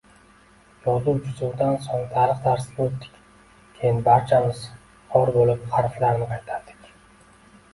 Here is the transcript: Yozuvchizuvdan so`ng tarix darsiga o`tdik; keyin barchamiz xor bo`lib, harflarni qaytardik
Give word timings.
Yozuvchizuvdan 0.85 1.75
so`ng 1.83 2.05
tarix 2.15 2.39
darsiga 2.47 2.87
o`tdik; 2.87 3.19
keyin 3.77 4.01
barchamiz 4.09 4.65
xor 5.19 5.33
bo`lib, 5.37 5.69
harflarni 5.77 6.31
qaytardik 6.33 6.91